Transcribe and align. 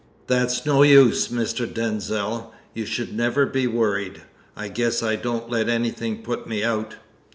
"That's 0.25 0.65
no 0.65 0.81
use, 0.81 1.27
Mr. 1.27 1.71
Denzil. 1.71 2.51
You 2.73 2.87
should 2.87 3.13
never 3.15 3.45
be 3.45 3.67
worried. 3.67 4.23
I 4.55 4.67
guess 4.67 5.03
I 5.03 5.15
don't 5.15 5.47
let 5.51 5.69
anything 5.69 6.23
put 6.23 6.47
me 6.47 6.63
out." 6.63 6.95